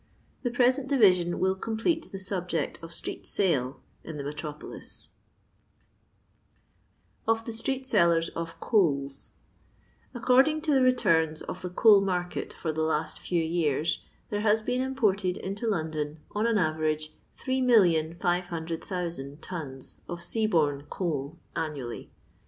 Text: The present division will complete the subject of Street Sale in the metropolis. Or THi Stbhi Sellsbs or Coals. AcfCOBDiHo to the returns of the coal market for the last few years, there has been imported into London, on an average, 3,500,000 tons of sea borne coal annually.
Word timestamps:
The 0.41 0.49
present 0.49 0.87
division 0.87 1.37
will 1.37 1.53
complete 1.53 2.11
the 2.11 2.17
subject 2.17 2.79
of 2.81 2.91
Street 2.91 3.27
Sale 3.27 3.79
in 4.03 4.17
the 4.17 4.23
metropolis. 4.23 5.09
Or 7.27 7.35
THi 7.35 7.51
Stbhi 7.53 7.85
Sellsbs 7.85 8.31
or 8.35 8.47
Coals. 8.59 9.33
AcfCOBDiHo 10.15 10.63
to 10.63 10.73
the 10.73 10.81
returns 10.81 11.43
of 11.43 11.61
the 11.61 11.69
coal 11.69 12.01
market 12.01 12.51
for 12.51 12.73
the 12.73 12.81
last 12.81 13.19
few 13.19 13.43
years, 13.43 14.03
there 14.31 14.41
has 14.41 14.63
been 14.63 14.81
imported 14.81 15.37
into 15.37 15.67
London, 15.67 16.21
on 16.31 16.47
an 16.47 16.57
average, 16.57 17.13
3,500,000 17.37 19.37
tons 19.39 20.01
of 20.09 20.19
sea 20.23 20.47
borne 20.47 20.87
coal 20.89 21.37
annually. 21.55 22.09